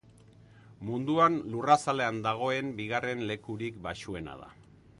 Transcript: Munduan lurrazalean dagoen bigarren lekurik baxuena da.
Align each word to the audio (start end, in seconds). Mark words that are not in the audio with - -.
Munduan 0.89 1.35
lurrazalean 1.55 2.17
dagoen 2.29 2.73
bigarren 2.79 3.21
lekurik 3.33 3.79
baxuena 3.85 4.39
da. 4.45 4.51